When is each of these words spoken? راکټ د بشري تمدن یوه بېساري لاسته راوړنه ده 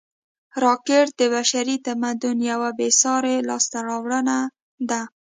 راکټ 0.63 1.07
د 1.19 1.21
بشري 1.33 1.75
تمدن 1.87 2.37
یوه 2.51 2.69
بېساري 2.79 3.35
لاسته 3.49 3.77
راوړنه 3.87 4.37
ده 4.89 5.01